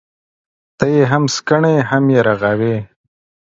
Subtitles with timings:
[0.77, 2.75] ته يې هم سکڼې، هم يې رغوې.